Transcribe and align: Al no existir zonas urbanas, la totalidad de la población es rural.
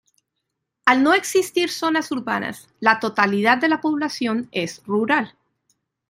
Al 0.83 1.03
no 1.03 1.13
existir 1.13 1.69
zonas 1.69 2.11
urbanas, 2.11 2.67
la 2.79 2.99
totalidad 2.99 3.59
de 3.59 3.67
la 3.69 3.81
población 3.81 4.49
es 4.51 4.81
rural. 4.87 5.37